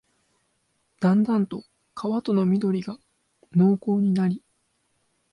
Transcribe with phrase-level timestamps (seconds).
[0.99, 1.63] だんだんと
[1.93, 2.97] 川との縁が
[3.51, 4.41] 濃厚になり、